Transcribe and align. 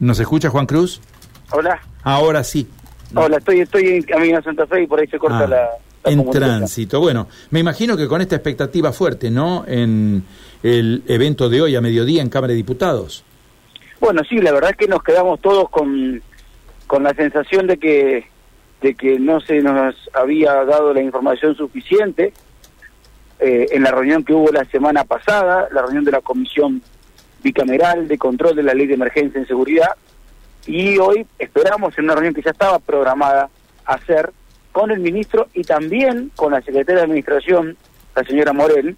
¿Nos 0.00 0.18
escucha 0.18 0.48
Juan 0.48 0.66
Cruz? 0.66 1.00
Hola. 1.52 1.80
Ahora 2.02 2.42
sí. 2.42 2.66
Hola, 3.14 3.36
estoy, 3.36 3.60
estoy 3.60 3.88
en 3.88 4.02
camino 4.02 4.38
a 4.38 4.42
Santa 4.42 4.66
Fe 4.66 4.82
y 4.82 4.86
por 4.86 4.98
ahí 5.00 5.06
se 5.06 5.18
corta 5.18 5.40
Ah, 5.40 5.46
la, 5.46 5.56
la 6.04 6.10
en 6.10 6.30
tránsito. 6.30 7.00
Bueno, 7.00 7.28
me 7.50 7.60
imagino 7.60 7.96
que 7.96 8.08
con 8.08 8.20
esta 8.20 8.36
expectativa 8.36 8.92
fuerte, 8.92 9.30
¿no? 9.30 9.64
En 9.66 10.24
el 10.62 11.02
evento 11.06 11.48
de 11.48 11.60
hoy 11.60 11.76
a 11.76 11.80
mediodía 11.80 12.22
en 12.22 12.30
Cámara 12.30 12.52
de 12.52 12.56
Diputados. 12.56 13.24
Bueno, 14.00 14.22
sí, 14.28 14.38
la 14.38 14.52
verdad 14.52 14.70
es 14.70 14.76
que 14.76 14.88
nos 14.88 15.02
quedamos 15.02 15.40
todos 15.40 15.68
con, 15.68 16.22
con 16.86 17.02
la 17.02 17.12
sensación 17.12 17.66
de 17.66 17.76
que, 17.76 18.26
de 18.80 18.94
que 18.94 19.18
no 19.18 19.40
se 19.40 19.60
nos 19.60 19.94
había 20.14 20.64
dado 20.64 20.94
la 20.94 21.02
información 21.02 21.54
suficiente 21.54 22.32
eh, 23.38 23.66
en 23.72 23.82
la 23.82 23.90
reunión 23.90 24.24
que 24.24 24.32
hubo 24.32 24.50
la 24.50 24.64
semana 24.66 25.04
pasada, 25.04 25.68
la 25.72 25.82
reunión 25.82 26.04
de 26.04 26.12
la 26.12 26.20
Comisión 26.22 26.80
Bicameral 27.42 28.08
de 28.08 28.18
Control 28.18 28.56
de 28.56 28.62
la 28.62 28.74
Ley 28.74 28.86
de 28.86 28.94
Emergencia 28.94 29.40
en 29.40 29.46
Seguridad, 29.46 29.96
y 30.66 30.98
hoy 30.98 31.26
esperamos 31.38 31.96
en 31.96 32.04
una 32.04 32.14
reunión 32.14 32.34
que 32.34 32.42
ya 32.42 32.50
estaba 32.50 32.78
programada 32.78 33.48
hacer 33.86 34.32
con 34.72 34.90
el 34.90 35.00
ministro 35.00 35.48
y 35.54 35.64
también 35.64 36.30
con 36.36 36.52
la 36.52 36.60
secretaria 36.60 37.00
de 37.00 37.04
Administración, 37.04 37.76
la 38.14 38.24
señora 38.24 38.52
Morel, 38.52 38.96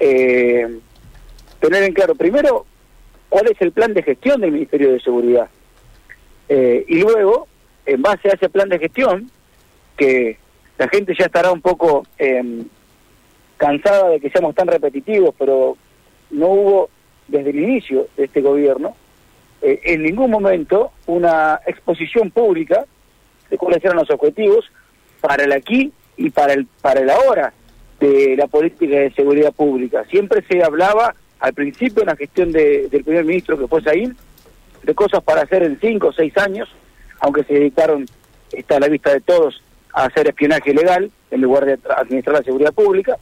eh, 0.00 0.78
tener 1.60 1.82
en 1.84 1.92
claro 1.92 2.14
primero 2.14 2.66
cuál 3.28 3.46
es 3.50 3.60
el 3.60 3.72
plan 3.72 3.94
de 3.94 4.02
gestión 4.02 4.40
del 4.40 4.52
Ministerio 4.52 4.92
de 4.92 5.00
Seguridad. 5.00 5.48
Eh, 6.48 6.84
y 6.88 7.00
luego, 7.00 7.46
en 7.86 8.02
base 8.02 8.28
a 8.28 8.32
ese 8.32 8.48
plan 8.48 8.68
de 8.68 8.78
gestión, 8.78 9.30
que 9.96 10.38
la 10.78 10.88
gente 10.88 11.14
ya 11.18 11.26
estará 11.26 11.52
un 11.52 11.60
poco 11.60 12.04
eh, 12.18 12.64
cansada 13.56 14.10
de 14.10 14.20
que 14.20 14.30
seamos 14.30 14.54
tan 14.54 14.66
repetitivos, 14.66 15.34
pero 15.38 15.76
no 16.30 16.48
hubo 16.48 16.90
desde 17.28 17.50
el 17.50 17.58
inicio 17.60 18.06
de 18.16 18.24
este 18.24 18.40
gobierno 18.40 18.94
eh, 19.62 19.80
en 19.84 20.02
ningún 20.02 20.30
momento 20.30 20.92
una 21.06 21.60
exposición 21.66 22.30
pública 22.30 22.84
de 23.50 23.56
cuáles 23.58 23.84
eran 23.84 23.96
los 23.96 24.10
objetivos 24.10 24.64
para 25.20 25.44
el 25.44 25.52
aquí 25.52 25.92
y 26.16 26.30
para 26.30 26.52
el 26.52 26.66
para 26.82 27.00
el 27.00 27.10
ahora 27.10 27.52
de 28.00 28.36
la 28.36 28.46
política 28.46 28.96
de 28.96 29.10
seguridad 29.12 29.52
pública. 29.52 30.04
Siempre 30.10 30.42
se 30.48 30.62
hablaba 30.62 31.14
al 31.40 31.54
principio 31.54 32.02
en 32.02 32.08
la 32.08 32.16
gestión 32.16 32.52
de- 32.52 32.88
del 32.88 33.04
primer 33.04 33.24
ministro 33.24 33.58
que 33.58 33.66
fue 33.68 33.82
Saín 33.82 34.16
de 34.82 34.94
cosas 34.94 35.22
para 35.22 35.42
hacer 35.42 35.62
en 35.62 35.78
cinco 35.80 36.08
o 36.08 36.12
seis 36.12 36.36
años, 36.36 36.68
aunque 37.20 37.44
se 37.44 37.54
dedicaron, 37.54 38.06
está 38.52 38.76
a 38.76 38.80
la 38.80 38.88
vista 38.88 39.12
de 39.12 39.20
todos, 39.20 39.62
a 39.94 40.04
hacer 40.04 40.26
espionaje 40.28 40.74
legal 40.74 41.10
en 41.30 41.40
lugar 41.40 41.64
de 41.64 41.78
tra- 41.78 41.98
administrar 41.98 42.36
la 42.36 42.42
seguridad 42.42 42.74
pública. 42.74 43.16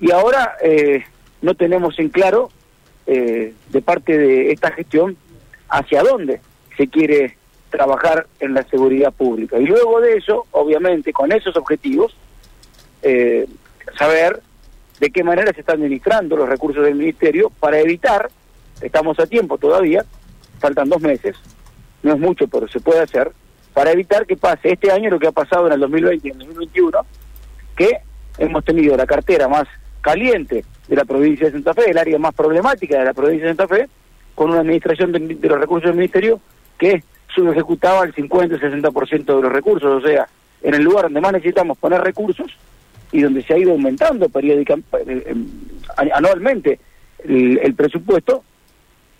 Y 0.00 0.10
ahora 0.10 0.56
eh, 0.62 1.02
no 1.40 1.54
tenemos 1.54 1.98
en 1.98 2.08
claro, 2.10 2.50
eh, 3.06 3.54
de 3.70 3.82
parte 3.82 4.16
de 4.16 4.52
esta 4.52 4.70
gestión, 4.70 5.16
hacia 5.68 6.02
dónde 6.02 6.40
se 6.76 6.88
quiere 6.88 7.36
trabajar 7.70 8.26
en 8.40 8.54
la 8.54 8.62
seguridad 8.64 9.12
pública. 9.12 9.58
Y 9.58 9.66
luego 9.66 10.00
de 10.00 10.16
eso, 10.16 10.46
obviamente, 10.52 11.12
con 11.12 11.32
esos 11.32 11.56
objetivos, 11.56 12.16
eh, 13.02 13.46
saber 13.98 14.40
de 15.00 15.10
qué 15.10 15.24
manera 15.24 15.52
se 15.52 15.60
están 15.60 15.76
administrando 15.76 16.36
los 16.36 16.48
recursos 16.48 16.84
del 16.84 16.94
ministerio 16.94 17.50
para 17.50 17.80
evitar, 17.80 18.30
estamos 18.80 19.18
a 19.18 19.26
tiempo 19.26 19.58
todavía, 19.58 20.04
faltan 20.60 20.88
dos 20.88 21.02
meses, 21.02 21.36
no 22.02 22.14
es 22.14 22.20
mucho, 22.20 22.46
pero 22.48 22.68
se 22.68 22.80
puede 22.80 23.00
hacer, 23.00 23.32
para 23.72 23.90
evitar 23.90 24.24
que 24.24 24.36
pase 24.36 24.72
este 24.72 24.92
año 24.92 25.10
lo 25.10 25.18
que 25.18 25.26
ha 25.26 25.32
pasado 25.32 25.66
en 25.66 25.72
el 25.72 25.80
2020 25.80 26.28
y 26.28 26.30
en 26.30 26.40
el 26.40 26.46
2021, 26.46 26.98
que 27.76 27.98
hemos 28.38 28.64
tenido 28.64 28.96
la 28.96 29.06
cartera 29.06 29.48
más 29.48 29.66
caliente 30.00 30.64
de 30.88 30.96
la 30.96 31.04
provincia 31.04 31.46
de 31.46 31.52
Santa 31.52 31.74
Fe, 31.74 31.90
el 31.90 31.98
área 31.98 32.18
más 32.18 32.34
problemática 32.34 32.98
de 32.98 33.04
la 33.04 33.14
provincia 33.14 33.46
de 33.46 33.54
Santa 33.54 33.68
Fe, 33.74 33.88
con 34.34 34.50
una 34.50 34.60
administración 34.60 35.12
de, 35.12 35.48
los 35.48 35.60
recursos 35.60 35.88
del 35.88 35.96
ministerio 35.96 36.40
que 36.78 37.02
subejecutaba 37.34 38.04
el 38.04 38.14
50 38.14 38.56
y 38.56 38.58
60% 38.58 39.24
de 39.24 39.42
los 39.42 39.52
recursos, 39.52 40.02
o 40.02 40.06
sea, 40.06 40.26
en 40.62 40.74
el 40.74 40.82
lugar 40.82 41.04
donde 41.04 41.20
más 41.20 41.32
necesitamos 41.32 41.78
poner 41.78 42.00
recursos 42.00 42.50
y 43.12 43.20
donde 43.20 43.42
se 43.42 43.54
ha 43.54 43.58
ido 43.58 43.72
aumentando 43.72 44.28
periódicamente, 44.28 45.34
anualmente 45.96 46.80
el, 47.24 47.58
el 47.62 47.74
presupuesto, 47.74 48.42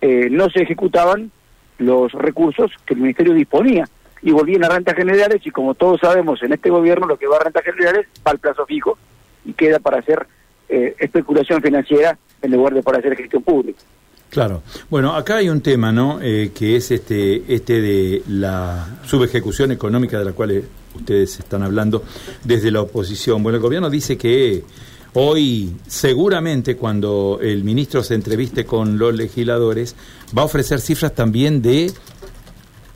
eh, 0.01 0.27
no 0.29 0.49
se 0.49 0.63
ejecutaban 0.63 1.31
los 1.77 2.11
recursos 2.13 2.71
que 2.85 2.93
el 2.93 3.01
ministerio 3.01 3.33
disponía. 3.33 3.87
Y 4.21 4.31
volvían 4.31 4.63
a 4.63 4.69
rentas 4.69 4.95
generales 4.95 5.45
y 5.45 5.51
como 5.51 5.75
todos 5.75 6.01
sabemos 6.01 6.41
en 6.41 6.53
este 6.53 6.69
gobierno 6.69 7.05
lo 7.05 7.17
que 7.17 7.27
va 7.27 7.37
a 7.37 7.43
rentas 7.43 7.63
generales 7.63 8.07
va 8.25 8.31
al 8.31 8.39
plazo 8.39 8.65
fijo 8.65 8.97
y 9.43 9.53
queda 9.53 9.79
para 9.79 9.99
hacer 9.99 10.25
eh, 10.69 10.95
especulación 10.99 11.61
financiera 11.61 12.17
en 12.41 12.51
lugar 12.51 12.73
de 12.73 12.83
para 12.83 12.99
hacer 12.99 13.15
gestión 13.15 13.43
pública. 13.43 13.79
Claro. 14.29 14.63
Bueno, 14.89 15.15
acá 15.15 15.37
hay 15.37 15.49
un 15.49 15.61
tema, 15.61 15.91
¿no? 15.91 16.19
Eh, 16.21 16.51
que 16.53 16.75
es 16.75 16.91
este, 16.91 17.43
este 17.53 17.79
de 17.79 18.23
la 18.27 18.99
subejecución 19.05 19.71
económica 19.71 20.19
de 20.19 20.25
la 20.25 20.33
cual 20.33 20.51
eh, 20.51 20.63
ustedes 20.93 21.39
están 21.39 21.63
hablando 21.63 22.03
desde 22.43 22.71
la 22.71 22.81
oposición. 22.81 23.41
Bueno, 23.43 23.57
el 23.57 23.61
gobierno 23.61 23.89
dice 23.89 24.17
que 24.17 24.63
hoy, 25.13 25.73
seguramente, 25.87 26.75
cuando 26.75 27.39
el 27.41 27.63
ministro 27.63 28.03
se 28.03 28.15
entreviste 28.15 28.65
con 28.65 28.97
los 28.97 29.15
legisladores, 29.15 29.95
va 30.37 30.41
a 30.41 30.45
ofrecer 30.45 30.81
cifras 30.81 31.15
también 31.15 31.61
de 31.61 31.91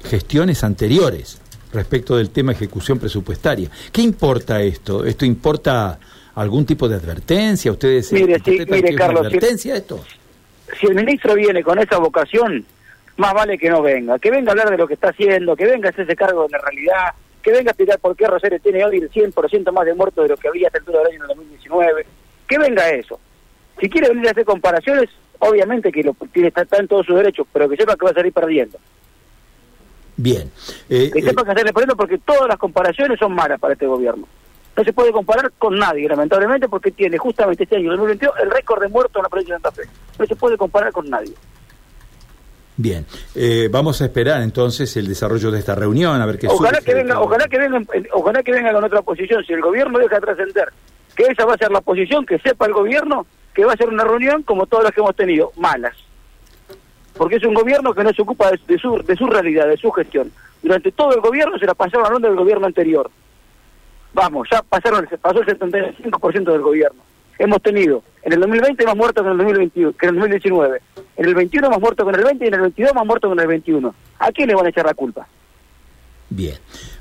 gestiones 0.03 0.63
anteriores 0.63 1.39
respecto 1.71 2.17
del 2.17 2.31
tema 2.31 2.51
ejecución 2.51 2.99
presupuestaria. 2.99 3.69
¿Qué 3.91 4.01
importa 4.01 4.61
esto? 4.61 5.05
¿Esto 5.05 5.25
importa 5.25 5.99
algún 6.35 6.65
tipo 6.65 6.87
de 6.87 6.95
advertencia? 6.95 7.71
¿Ustedes 7.71 8.11
Mire, 8.13 8.39
sí, 8.43 8.51
interpretan 8.51 8.75
mire, 8.75 8.89
una 8.95 8.97
Carlos, 9.05 9.21
si- 9.21 9.27
advertencia 9.27 9.75
esto? 9.75 10.05
si 10.79 10.85
el 10.87 10.95
ministro 10.95 11.33
viene 11.35 11.63
con 11.63 11.79
esa 11.79 11.97
vocación, 11.97 12.65
más 13.17 13.33
vale 13.33 13.57
que 13.57 13.69
no 13.69 13.81
venga. 13.81 14.17
Que 14.19 14.31
venga 14.31 14.49
a 14.49 14.53
hablar 14.53 14.69
de 14.69 14.77
lo 14.77 14.87
que 14.87 14.93
está 14.93 15.09
haciendo, 15.09 15.55
que 15.55 15.65
venga 15.65 15.89
a 15.89 15.91
hacerse 15.91 16.15
cargo 16.15 16.43
de 16.43 16.49
la 16.51 16.59
realidad, 16.59 17.13
que 17.41 17.51
venga 17.51 17.69
a 17.69 17.71
explicar 17.71 17.99
por 17.99 18.15
qué 18.15 18.27
Rosario 18.27 18.59
tiene 18.59 18.83
hoy 18.85 18.97
el 18.97 19.09
100% 19.09 19.71
más 19.71 19.85
de 19.85 19.93
muertos 19.93 20.23
de 20.23 20.29
lo 20.29 20.37
que 20.37 20.47
había 20.47 20.67
hasta 20.67 20.77
el 20.77 20.83
altura 20.83 20.99
del 20.99 21.07
año 21.07 21.15
en 21.17 21.21
el 21.23 21.27
2019. 21.37 22.05
Que 22.47 22.57
venga 22.59 22.89
eso. 22.91 23.19
Si 23.81 23.89
quiere 23.89 24.09
venir 24.09 24.27
a 24.27 24.31
hacer 24.31 24.45
comparaciones, 24.45 25.09
obviamente 25.39 25.91
que 25.91 26.03
lo 26.03 26.13
tiene 26.31 26.49
está, 26.49 26.61
está 26.63 26.77
en 26.77 26.87
todos 26.87 27.05
sus 27.05 27.15
derechos, 27.15 27.47
pero 27.51 27.67
que 27.69 27.75
sepa 27.77 27.95
que 27.95 28.05
va 28.05 28.11
a 28.11 28.13
salir 28.13 28.33
perdiendo. 28.33 28.77
Bien. 30.17 30.51
Eh, 30.89 31.09
Que 31.13 31.19
eh, 31.19 31.23
sepa 31.23 31.43
que 31.43 31.51
salir 31.53 31.73
perdiendo 31.73 31.95
porque 31.95 32.17
todas 32.17 32.47
las 32.47 32.57
comparaciones 32.57 33.17
son 33.19 33.33
malas 33.33 33.59
para 33.59 33.73
este 33.73 33.87
gobierno. 33.87 34.27
No 34.79 34.85
se 34.85 34.93
puede 34.93 35.11
comparar 35.11 35.51
con 35.57 35.77
nadie, 35.77 36.07
lamentablemente, 36.07 36.69
porque 36.69 36.91
tiene 36.91 37.17
justamente 37.17 37.63
este 37.63 37.75
año, 37.75 37.89
2022, 37.89 38.33
el 38.41 38.49
récord 38.49 38.81
de 38.81 38.87
muertos 38.87 39.17
en 39.17 39.23
la 39.23 39.27
provincia 39.27 39.55
de 39.55 39.61
Santa 39.61 39.75
Fe. 39.75 39.89
No 40.17 40.25
se 40.25 40.35
puede 40.37 40.55
comparar 40.55 40.93
con 40.93 41.09
nadie. 41.09 41.33
bien. 42.77 43.05
Eh, 43.35 43.67
vamos 43.69 44.01
a 44.01 44.05
esperar 44.05 44.41
entonces 44.41 44.95
el 44.95 45.05
desarrollo 45.09 45.51
de 45.51 45.59
esta 45.59 45.75
reunión, 45.75 46.21
a 46.21 46.25
ver 46.25 46.39
qué 46.39 46.47
ojalá 46.47 46.77
surge 46.77 46.85
que 46.85 46.93
venga 46.95 47.19
ojalá 47.19 47.47
que 47.49 47.59
vengan 47.59 47.85
eh, 47.93 48.07
ojalá 48.13 48.41
que 48.41 48.53
venga 48.53 48.71
con 48.71 48.81
otra 48.85 49.01
posición 49.01 49.43
si 49.43 49.51
el 49.51 49.59
gobierno 49.59 49.99
deja 49.99 50.21
trascender 50.21 50.69
que 51.13 51.23
esa 51.23 51.43
va 51.43 51.55
a 51.55 51.57
ser 51.57 51.71
la 51.71 51.81
posición 51.81 52.25
que 52.25 52.39
sepa 52.39 52.65
el 52.65 52.71
gobierno 52.71 53.25
que 53.53 53.65
va 53.65 53.73
a 53.73 53.75
ser 53.75 53.89
una 53.89 54.05
reunión 54.05 54.43
como 54.43 54.65
todas 54.65 54.85
las 54.85 54.93
que 54.93 55.01
hemos 55.01 55.15
tenido 55.17 55.51
malas 55.57 55.97
porque 57.17 57.35
es 57.35 57.43
un 57.43 57.53
gobierno 57.53 57.93
que 57.93 58.05
no 58.05 58.13
se 58.13 58.21
ocupa 58.21 58.49
de, 58.49 58.57
de 58.65 58.79
su 58.79 59.03
de 59.03 59.15
su 59.17 59.27
realidad 59.27 59.67
de 59.67 59.75
su 59.75 59.91
gestión 59.91 60.31
durante 60.63 60.93
todo 60.93 61.13
el 61.13 61.19
gobierno 61.19 61.59
se 61.59 61.65
la 61.65 61.73
pasaron 61.73 62.05
hablando 62.05 62.29
del 62.29 62.37
gobierno 62.37 62.65
anterior 62.65 63.11
vamos 64.13 64.47
ya 64.51 64.61
pasaron 64.61 65.07
pasó 65.21 65.41
el 65.41 65.47
75% 65.47 66.51
del 66.51 66.61
gobierno 66.61 67.01
hemos 67.37 67.61
tenido 67.61 68.03
en 68.23 68.33
el 68.33 68.39
2020 68.39 68.85
más 68.85 68.95
muertos 68.95 69.23
que 69.23 69.27
en 69.27 69.31
el 69.31 69.37
2021 69.37 69.93
que 69.97 70.05
en 70.05 70.09
el 70.09 70.19
2019 70.19 70.81
en 71.17 71.25
el 71.25 71.35
21 71.35 71.69
más 71.69 71.79
muertos 71.79 72.05
que 72.05 72.09
en 72.09 72.19
el 72.19 72.25
20 72.25 72.45
y 72.45 72.47
en 72.47 72.53
el 72.53 72.61
22 72.61 72.93
más 72.93 73.05
muertos 73.05 73.29
que 73.29 73.33
en 73.33 73.39
el 73.39 73.47
21 73.47 73.95
¿a 74.19 74.31
quién 74.31 74.47
le 74.47 74.55
van 74.55 74.65
a 74.65 74.69
echar 74.69 74.85
la 74.85 74.93
culpa? 74.93 75.27
Bien. 76.29 76.55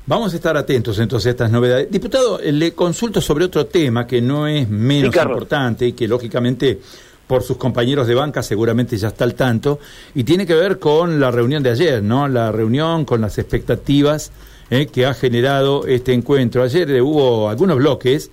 Vamos 0.07 0.33
a 0.33 0.37
estar 0.37 0.57
atentos 0.57 0.97
entonces 0.97 1.27
a 1.27 1.29
estas 1.29 1.51
novedades. 1.51 1.91
Diputado, 1.91 2.39
eh, 2.39 2.51
le 2.51 2.73
consulto 2.73 3.21
sobre 3.21 3.45
otro 3.45 3.67
tema 3.67 4.07
que 4.07 4.21
no 4.21 4.47
es 4.47 4.67
menos 4.67 5.13
Sí, 5.13 5.21
importante 5.21 5.85
y 5.85 5.93
que 5.93 6.07
lógicamente 6.07 6.79
por 7.27 7.43
sus 7.43 7.57
compañeros 7.57 8.07
de 8.07 8.15
banca 8.15 8.41
seguramente 8.41 8.97
ya 8.97 9.09
está 9.09 9.23
al 9.23 9.35
tanto 9.35 9.79
y 10.15 10.23
tiene 10.23 10.47
que 10.47 10.55
ver 10.55 10.79
con 10.79 11.19
la 11.19 11.29
reunión 11.29 11.61
de 11.61 11.69
ayer, 11.69 12.01
¿no? 12.01 12.27
La 12.27 12.51
reunión 12.51 13.05
con 13.05 13.21
las 13.21 13.37
expectativas 13.37 14.31
eh, 14.69 14.87
que 14.87 15.05
ha 15.05 15.13
generado 15.13 15.85
este 15.87 16.13
encuentro. 16.13 16.63
Ayer 16.63 16.89
eh, 16.91 17.01
hubo 17.01 17.49
algunos 17.49 17.77
bloques 17.77 18.29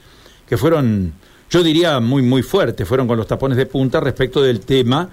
que 0.47 0.57
fueron, 0.57 1.13
yo 1.51 1.63
diría, 1.63 1.99
muy, 2.01 2.23
muy 2.23 2.43
fuertes, 2.43 2.87
fueron 2.87 3.09
con 3.09 3.17
los 3.17 3.27
tapones 3.27 3.57
de 3.57 3.67
punta 3.67 4.01
respecto 4.01 4.43
del 4.43 4.61
tema 4.61 5.09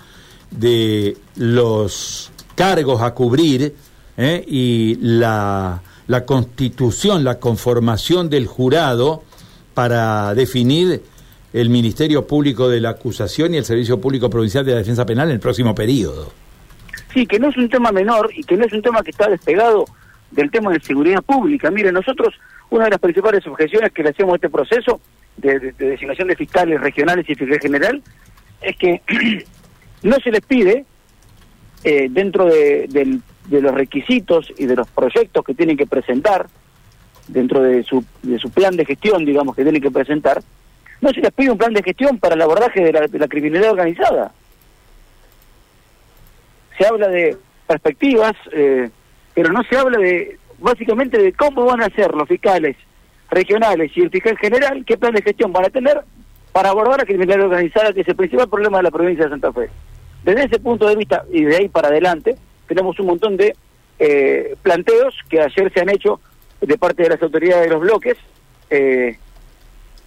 de 0.52 1.18
los 1.38 2.32
cargos 2.56 3.02
a 3.02 3.14
cubrir 3.14 3.74
¿eh? 4.18 4.44
y 4.48 4.98
la, 5.02 5.82
la 6.08 6.26
constitución, 6.26 7.24
la 7.24 7.40
conformación 7.40 8.30
del 8.30 8.46
jurado 8.46 9.24
para 9.74 10.36
definir 10.36 11.02
el 11.54 11.70
Ministerio 11.70 12.26
Público 12.28 12.68
de 12.68 12.82
la 12.82 12.90
Acusación 12.90 13.54
y 13.54 13.58
el 13.58 13.66
Servicio 13.66 14.02
Público 14.02 14.30
Provincial 14.30 14.66
de 14.66 14.72
la 14.72 14.78
Defensa 14.80 15.06
Penal 15.06 15.30
en 15.30 15.36
el 15.36 15.40
próximo 15.40 15.74
periodo. 15.74 16.32
Sí, 17.14 17.28
que 17.28 17.40
no 17.40 17.50
es 17.50 17.58
un 17.58 17.70
tema 17.70 17.92
menor 17.92 18.32
y 18.36 18.44
que 18.44 18.58
no 18.58 18.66
es 18.66 18.74
un 18.74 18.82
tema 18.82 19.04
que 19.04 19.12
está 19.12 19.30
despegado 19.30 19.86
del 20.34 20.52
tema 20.52 20.72
de 20.72 20.80
seguridad 20.82 21.22
pública. 21.24 21.72
Mire, 21.72 21.92
nosotros, 21.92 22.34
una 22.70 22.86
de 22.86 22.92
las 22.92 23.00
principales 23.00 23.46
objeciones 23.48 23.92
que 23.92 24.04
le 24.04 24.10
hacemos 24.10 24.34
a 24.34 24.36
este 24.36 24.50
proceso 24.50 25.00
de, 25.38 25.60
de- 25.60 25.72
de 25.74 25.88
designación 25.90 26.28
de 26.28 26.36
fiscales 26.36 26.80
regionales 26.82 27.30
y 27.30 27.36
fiscal 27.36 27.60
general 27.60 28.02
es 28.62 28.76
que 28.78 29.02
no 30.04 30.16
se 30.18 30.32
les 30.32 30.42
pide, 30.42 30.86
eh, 31.84 32.08
dentro 32.10 32.46
de- 32.46 32.88
de 33.46 33.62
los 33.62 33.74
requisitos 33.74 34.52
y 34.58 34.66
de 34.66 34.76
los 34.76 34.88
proyectos 34.90 35.44
que 35.44 35.54
tienen 35.54 35.76
que 35.78 35.86
presentar 35.86 36.48
dentro 37.28 37.62
de 37.62 37.84
su, 37.84 38.04
de 38.22 38.40
su 38.40 38.50
plan 38.50 38.76
de 38.78 38.86
gestión, 38.86 39.26
digamos, 39.26 39.56
que 39.56 39.64
tienen 39.64 39.82
que 39.82 39.92
presentar, 39.92 40.42
no 41.02 41.10
se 41.10 41.20
les 41.22 41.32
pide 41.34 41.52
un 41.52 41.58
plan 41.58 41.74
de 41.74 41.84
gestión 41.84 42.18
para 42.20 42.36
el 42.36 42.42
abordaje 42.42 42.82
de 42.82 42.94
la, 42.94 43.08
de 43.08 43.20
la 43.20 43.28
criminalidad 43.28 43.72
organizada. 43.72 44.32
Se 46.78 46.86
habla 46.88 47.08
de 47.10 47.38
perspectivas, 47.68 48.34
eh, 48.52 48.90
pero 49.34 49.52
no 49.52 49.64
se 49.64 49.78
habla 49.78 49.98
de, 49.98 50.38
básicamente, 50.60 51.18
de 51.18 51.34
cómo 51.34 51.66
van 51.66 51.82
a 51.82 51.90
ser 51.90 52.14
los 52.14 52.28
fiscales 52.28 52.76
regionales 53.30 53.92
y 53.96 54.02
el 54.02 54.10
fiscal 54.10 54.38
general, 54.38 54.84
qué 54.86 54.98
plan 54.98 55.14
de 55.14 55.22
gestión 55.22 55.52
van 55.52 55.66
a 55.66 55.70
tener 55.70 56.02
para 56.52 56.70
abordar 56.70 57.00
la 57.00 57.06
criminalidad 57.06 57.48
organizada, 57.48 57.94
que 57.94 58.02
es 58.02 58.08
el 58.08 58.16
principal 58.16 58.48
problema 58.48 58.78
de 58.78 58.84
la 58.84 58.92
provincia 58.92 59.26
de 59.26 59.32
Santa 59.32 59.52
Fe. 59.52 59.70
Desde 60.24 60.46
ese 60.46 60.60
punto 60.60 60.88
de 60.88 60.96
vista 60.96 61.26
y 61.32 61.44
de 61.44 61.58
ahí 61.58 61.68
para 61.68 61.88
adelante, 61.88 62.36
tenemos 62.68 63.00
un 63.00 63.08
montón 63.08 63.36
de 63.36 63.56
eh, 64.00 64.56
planteos 64.62 65.16
que 65.30 65.42
ayer 65.42 65.72
se 65.74 65.82
han 65.82 65.90
hecho 65.90 66.20
de 66.62 66.78
parte 66.78 67.04
de 67.04 67.10
las 67.10 67.22
autoridades 67.22 67.64
de 67.64 67.70
los 67.70 67.82
bloques 67.82 68.18
eh, 68.70 69.18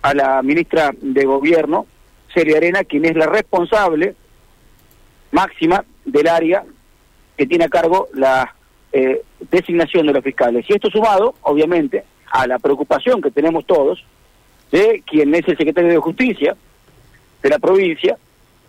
a 0.02 0.14
la 0.14 0.42
ministra 0.42 0.92
de 1.00 1.24
Gobierno, 1.24 1.86
Celia 2.32 2.58
Arena, 2.58 2.84
quien 2.84 3.04
es 3.04 3.16
la 3.16 3.26
responsable 3.26 4.14
máxima 5.32 5.84
del 6.04 6.28
área 6.28 6.64
que 7.36 7.46
tiene 7.46 7.64
a 7.64 7.68
cargo 7.68 8.08
la 8.14 8.55
eh, 8.98 9.20
designación 9.50 10.06
de 10.06 10.14
los 10.14 10.24
fiscales. 10.24 10.64
Y 10.70 10.72
esto 10.72 10.88
sumado, 10.88 11.34
obviamente, 11.42 12.04
a 12.30 12.46
la 12.46 12.58
preocupación 12.58 13.20
que 13.20 13.30
tenemos 13.30 13.66
todos 13.66 14.02
de 14.72 15.02
quien 15.04 15.34
es 15.34 15.46
el 15.46 15.58
secretario 15.58 15.90
de 15.90 15.98
Justicia 15.98 16.56
de 17.42 17.48
la 17.50 17.58
provincia, 17.58 18.16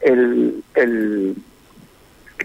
el, 0.01 0.61
el 0.75 1.33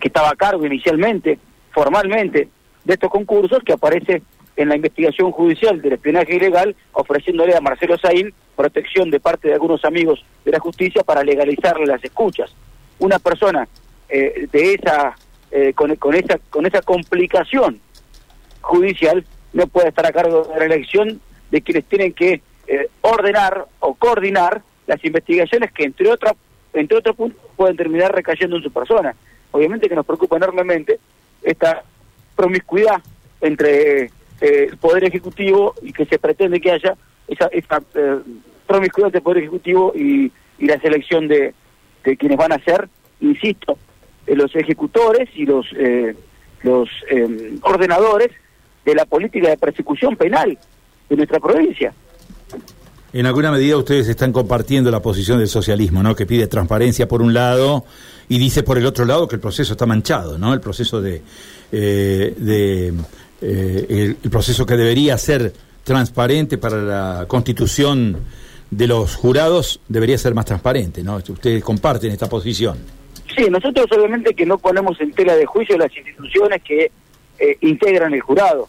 que 0.01 0.07
estaba 0.07 0.31
a 0.31 0.37
cargo 0.37 0.65
inicialmente, 0.65 1.41
formalmente, 1.73 2.49
de 2.85 2.95
estos 2.95 3.11
concursos, 3.11 3.65
que 3.65 3.73
aparece 3.73 4.23
en 4.55 4.69
la 4.69 4.77
investigación 4.77 5.33
judicial 5.33 5.83
del 5.83 5.95
espionaje 5.95 6.37
ilegal, 6.37 6.77
ofreciéndole 6.93 7.57
a 7.57 7.61
Marcelo 7.61 7.99
Saín 7.99 8.33
protección 8.55 9.11
de 9.11 9.19
parte 9.19 9.49
de 9.49 9.55
algunos 9.55 9.85
amigos 9.85 10.25
de 10.45 10.53
la 10.53 10.61
justicia 10.61 11.03
para 11.03 11.25
legalizarle 11.25 11.87
las 11.87 12.05
escuchas. 12.05 12.55
Una 13.01 13.19
persona 13.19 13.67
eh, 14.09 14.47
de 14.53 14.75
esa, 14.75 15.17
eh, 15.53 15.73
con, 15.75 15.91
esa, 16.15 16.39
con 16.51 16.67
esa 16.67 16.83
complicación 16.83 17.81
judicial 18.61 19.25
no 19.53 19.67
puede 19.67 19.89
estar 19.89 20.07
a 20.07 20.13
cargo 20.13 20.45
de 20.45 20.59
la 20.59 20.65
elección 20.65 21.21
de 21.51 21.61
quienes 21.61 21.85
tienen 21.85 22.13
que 22.13 22.41
eh, 22.67 22.89
ordenar 23.03 23.67
o 23.81 23.95
coordinar 23.95 24.63
las 24.87 25.05
investigaciones 25.05 25.73
que 25.73 25.85
entre 25.85 26.11
otras 26.11 26.35
entre 26.73 26.97
otros 26.97 27.15
puntos 27.15 27.41
pueden 27.55 27.77
terminar 27.77 28.15
recayendo 28.15 28.57
en 28.57 28.63
su 28.63 28.71
persona. 28.71 29.15
Obviamente 29.51 29.89
que 29.89 29.95
nos 29.95 30.07
preocupa 30.07 30.37
enormemente 30.37 30.99
esta 31.43 31.83
promiscuidad 32.35 33.03
entre 33.41 34.05
eh, 34.05 34.11
el 34.41 34.77
Poder 34.79 35.05
Ejecutivo 35.05 35.75
y 35.83 35.93
que 35.93 36.07
se 36.07 36.19
pretende 36.19 36.61
que 36.61 36.71
haya 36.71 36.97
esa, 37.29 37.47
esa 37.49 37.83
eh, 37.95 38.19
promiscuidad 38.67 39.09
entre 39.09 39.19
el 39.19 39.23
Poder 39.23 39.39
Ejecutivo 39.39 39.93
y, 39.95 40.33
y 40.59 40.67
la 40.67 40.81
selección 40.81 41.29
de, 41.29 41.55
quienes 42.03 42.39
van 42.39 42.53
a 42.53 42.65
ser, 42.65 42.89
insisto, 43.21 43.79
los 44.27 44.55
ejecutores 44.55 45.29
y 45.35 45.45
los, 45.45 45.67
eh, 45.77 46.15
los 46.63 46.89
eh, 47.11 47.59
ordenadores 47.63 48.31
de 48.85 48.95
la 48.95 49.05
política 49.05 49.51
de 49.51 49.57
persecución 49.57 50.17
penal 50.17 50.59
de 51.09 51.17
nuestra 51.17 51.39
provincia. 51.41 51.93
En 53.13 53.27
alguna 53.27 53.51
medida 53.51 53.77
ustedes 53.77 54.09
están 54.09 54.33
compartiendo 54.33 54.91
la 54.91 55.03
posición 55.03 55.39
del 55.39 55.49
socialismo, 55.49 56.03
¿no? 56.03 56.15
Que 56.15 56.25
pide 56.25 56.47
transparencia 56.47 57.07
por 57.07 57.21
un 57.21 57.35
lado 57.35 57.85
y 58.29 58.39
dice 58.39 58.63
por 58.63 58.79
el 58.79 58.87
otro 58.87 59.05
lado 59.05 59.29
que 59.29 59.35
el 59.35 59.41
proceso 59.41 59.73
está 59.73 59.85
manchado, 59.85 60.39
¿no? 60.39 60.55
El 60.55 60.61
proceso 60.61 61.03
de, 61.03 61.21
eh, 61.71 62.35
de 62.39 62.95
eh, 63.43 64.17
el, 64.23 64.31
proceso 64.31 64.65
que 64.65 64.79
debería 64.79 65.19
ser 65.19 65.53
transparente 65.85 66.57
para 66.57 66.81
la 66.81 67.27
constitución 67.29 68.17
de 68.71 68.87
los 68.87 69.15
jurados 69.17 69.81
debería 69.89 70.17
ser 70.17 70.33
más 70.33 70.47
transparente, 70.47 71.03
¿no? 71.03 71.17
Ustedes 71.17 71.63
comparten 71.63 72.13
esta 72.13 72.31
posición. 72.31 72.79
Sí, 73.35 73.49
nosotros 73.49 73.87
obviamente 73.93 74.35
que 74.35 74.47
no 74.47 74.59
ponemos 74.59 75.01
en 75.01 75.13
tela 75.13 75.35
de 75.35 75.47
juicio 75.47 75.77
las 75.79 75.95
instituciones 75.97 76.63
que 76.63 76.91
eh, 77.39 77.57
integran 77.61 78.13
el 78.13 78.21
jurado, 78.21 78.69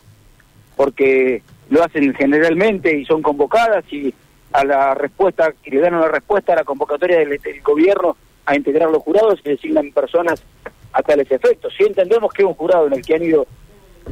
porque 0.76 1.42
lo 1.70 1.84
hacen 1.84 2.14
generalmente 2.14 2.98
y 2.98 3.06
son 3.06 3.22
convocadas 3.22 3.84
y 3.92 4.14
a 4.54 4.64
la 4.64 4.94
respuesta, 4.94 5.54
y 5.64 5.72
le 5.72 5.82
dan 5.82 5.96
una 5.96 6.08
respuesta 6.08 6.54
a 6.54 6.58
la 6.58 6.64
convocatoria 6.64 7.20
del, 7.20 7.40
gobierno 7.64 8.16
a 8.46 8.56
integrar 8.56 8.90
los 8.90 9.02
jurados 9.04 9.40
y 9.44 9.50
designan 9.50 9.92
personas 9.92 10.44
a 10.92 11.02
tales 11.02 11.30
efectos. 11.32 11.74
Si 11.76 11.84
entendemos 11.84 12.32
que 12.32 12.46
un 12.46 12.54
jurado 12.54 12.88
en 12.88 12.94
el 12.94 13.02
que 13.02 13.16
han 13.16 13.24
ido, 13.24 13.48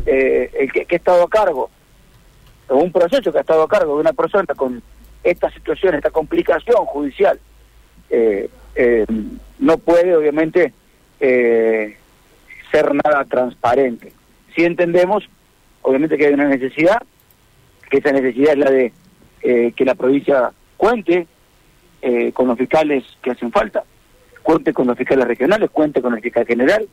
eh, 0.06 0.50
el 0.60 0.72
que, 0.72 0.86
que, 0.86 0.96
ha 0.96 0.98
estado 0.98 1.24
a 1.24 1.30
cargo, 1.30 1.70
un 2.70 2.92
proceso 2.92 3.32
que 3.32 3.38
ha 3.38 3.42
estado 3.42 3.64
a 3.64 3.68
cargo 3.68 3.96
de 3.96 4.02
una 4.02 4.14
persona 4.14 4.48
con 4.56 4.82
esta 5.24 5.52
situación, 5.52 5.96
esta 5.96 6.10
complicación 6.10 6.86
judicial, 6.86 7.40
eh, 8.10 8.50
eh, 8.76 9.06
no 9.60 9.78
puede 9.78 10.16
obviamente 10.16 10.74
eh, 11.20 11.98
ser 12.72 12.94
nada 12.94 13.26
transparente. 13.26 14.12
Si 14.56 14.64
entendemos, 14.64 15.30
obviamente 15.82 16.18
que 16.18 16.28
hay 16.28 16.34
una 16.34 16.48
necesidad, 16.48 17.02
que 17.90 17.98
esa 17.98 18.12
necesidad 18.12 18.54
es 18.54 18.58
la 18.58 18.72
de 18.72 18.94
eh, 19.44 19.74
que 19.76 19.86
la 19.86 19.96
provincia 19.96 20.52
cuente 20.78 21.28
eh, 22.02 22.32
con 22.32 22.48
los 22.48 22.58
fiscales 22.58 23.04
que 23.22 23.32
hacen 23.32 23.52
falta, 23.52 23.84
cuente 24.42 24.74
con 24.74 24.88
los 24.88 24.98
fiscales 24.98 25.28
regionales, 25.28 25.70
cuente 25.70 26.02
con 26.02 26.14
el 26.14 26.22
fiscal 26.22 26.46
general. 26.46 26.88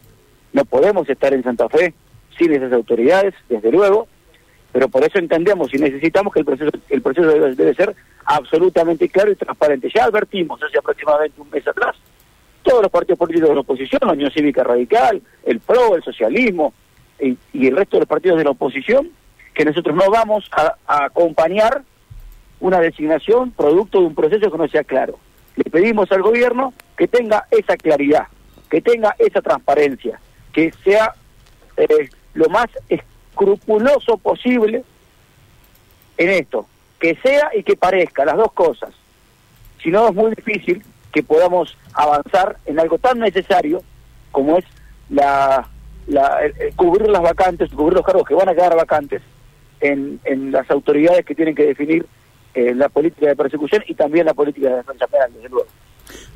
No 0.52 0.64
podemos 0.64 1.08
estar 1.08 1.32
en 1.32 1.42
Santa 1.42 1.68
Fe 1.68 1.94
sin 2.36 2.52
esas 2.52 2.72
autoridades, 2.72 3.34
desde 3.48 3.70
luego, 3.70 4.08
pero 4.72 4.88
por 4.88 5.04
eso 5.04 5.18
entendemos 5.18 5.72
y 5.72 5.78
necesitamos 5.78 6.32
que 6.32 6.40
el 6.40 6.44
proceso, 6.44 6.70
el 6.88 7.02
proceso 7.02 7.26
debe, 7.28 7.54
debe 7.54 7.74
ser 7.74 7.94
absolutamente 8.24 9.08
claro 9.08 9.32
y 9.32 9.36
transparente. 9.36 9.90
Ya 9.94 10.04
advertimos 10.04 10.62
hace 10.62 10.78
aproximadamente 10.78 11.40
un 11.40 11.50
mes 11.50 11.66
atrás, 11.66 11.96
todos 12.62 12.82
los 12.82 12.90
partidos 12.90 13.18
políticos 13.18 13.48
de 13.48 13.54
la 13.54 13.60
oposición, 13.62 14.00
la 14.04 14.12
Unión 14.12 14.30
Cívica 14.30 14.62
Radical, 14.62 15.22
el 15.44 15.60
PRO, 15.60 15.96
el 15.96 16.02
socialismo 16.02 16.74
y, 17.18 17.38
el 17.66 17.76
resto 17.76 17.96
de 17.96 18.00
los 18.00 18.08
partidos 18.08 18.38
de 18.38 18.44
la 18.44 18.50
oposición, 18.50 19.10
que 19.54 19.64
nosotros 19.64 19.96
no 19.96 20.10
vamos 20.10 20.48
a, 20.52 20.74
a 20.86 21.06
acompañar 21.06 21.82
una 22.60 22.80
designación 22.80 23.52
producto 23.52 24.00
de 24.00 24.06
un 24.06 24.14
proceso 24.14 24.50
que 24.50 24.58
no 24.58 24.68
sea 24.68 24.84
claro. 24.84 25.18
Le 25.56 25.64
pedimos 25.64 26.12
al 26.12 26.22
gobierno 26.22 26.74
que 26.96 27.08
tenga 27.08 27.46
esa 27.50 27.76
claridad, 27.76 28.26
que 28.68 28.80
tenga 28.80 29.14
esa 29.18 29.40
transparencia, 29.40 30.20
que 30.52 30.72
sea 30.84 31.14
eh, 31.76 32.10
lo 32.34 32.48
más 32.48 32.66
escrupuloso 33.38 34.18
posible 34.18 34.82
en 36.16 36.30
esto, 36.30 36.66
que 36.98 37.16
sea 37.16 37.50
y 37.54 37.62
que 37.62 37.76
parezca, 37.76 38.24
las 38.24 38.36
dos 38.36 38.52
cosas. 38.52 38.90
Si 39.82 39.90
no, 39.90 40.08
es 40.08 40.14
muy 40.14 40.34
difícil 40.34 40.82
que 41.12 41.22
podamos 41.22 41.76
avanzar 41.94 42.56
en 42.66 42.80
algo 42.80 42.98
tan 42.98 43.20
necesario 43.20 43.82
como 44.32 44.58
es 44.58 44.64
la, 45.08 45.68
la 46.06 46.40
el, 46.44 46.74
cubrir 46.74 47.08
las 47.08 47.22
vacantes, 47.22 47.70
cubrir 47.70 47.94
los 47.94 48.04
cargos 48.04 48.26
que 48.26 48.34
van 48.34 48.48
a 48.48 48.54
quedar 48.54 48.76
vacantes 48.76 49.22
en, 49.80 50.20
en 50.24 50.50
las 50.50 50.68
autoridades 50.70 51.24
que 51.24 51.34
tienen 51.34 51.54
que 51.54 51.66
definir 51.66 52.04
eh, 52.54 52.74
la 52.74 52.88
política 52.88 53.28
de 53.28 53.36
persecución 53.36 53.84
y 53.86 53.94
también 53.94 54.26
la 54.26 54.34
política 54.34 54.70
de 54.70 54.76
defensa 54.76 55.06
penal, 55.06 55.32
desde 55.32 55.48
luego. 55.48 55.68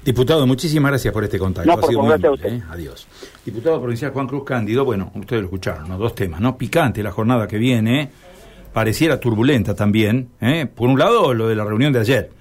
Diputado, 0.04 0.46
muchísimas 0.46 0.90
gracias 0.90 1.14
por 1.14 1.22
este 1.24 1.38
contacto. 1.38 1.70
No, 1.70 1.80
por 1.80 1.92
muy. 1.92 2.38
¿eh? 2.42 2.62
Adiós. 2.70 3.06
Diputado 3.44 3.80
provincial 3.80 4.10
Juan 4.12 4.26
Cruz 4.26 4.44
Cándido, 4.44 4.84
bueno, 4.84 5.12
ustedes 5.14 5.42
lo 5.42 5.46
escucharon, 5.46 5.88
¿no? 5.88 5.96
dos 5.96 6.14
temas, 6.14 6.40
¿no? 6.40 6.56
Picante 6.56 7.02
la 7.02 7.12
jornada 7.12 7.46
que 7.46 7.56
viene, 7.56 8.10
pareciera 8.72 9.20
turbulenta 9.20 9.74
también. 9.74 10.30
¿eh? 10.40 10.66
Por 10.66 10.88
un 10.88 10.98
lado, 10.98 11.32
lo 11.34 11.48
de 11.48 11.54
la 11.54 11.64
reunión 11.64 11.92
de 11.92 12.00
ayer, 12.00 12.32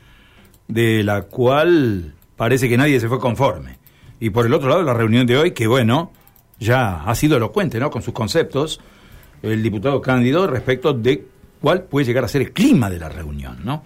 de 0.67 1.03
la 1.03 1.23
cual 1.23 2.15
parece 2.35 2.67
que 2.67 2.77
nadie 2.77 3.00
se 3.00 3.07
fue 3.07 3.19
conforme. 3.19 3.77
Y 4.19 4.31
por 4.31 4.45
el 4.45 4.53
otro 4.53 4.69
lado, 4.69 4.81
la 4.81 4.93
reunión 4.93 5.27
de 5.27 5.38
hoy, 5.38 5.51
que 5.51 5.67
bueno, 5.67 6.11
ya 6.59 7.03
ha 7.03 7.15
sido 7.15 7.38
elocuente, 7.38 7.79
¿no? 7.79 7.91
Con 7.91 8.01
sus 8.01 8.13
conceptos, 8.13 8.79
el 9.43 9.61
diputado 9.61 10.01
Cándido 10.01 10.47
respecto 10.47 10.93
de 10.93 11.25
cuál 11.61 11.83
puede 11.83 12.07
llegar 12.07 12.23
a 12.23 12.27
ser 12.27 12.41
el 12.41 12.51
clima 12.51 12.89
de 12.89 13.00
la 13.00 13.09
reunión, 13.09 13.59
¿no? 13.63 13.83